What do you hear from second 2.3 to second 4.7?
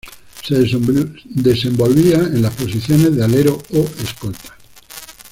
las posiciones de alero o escolta.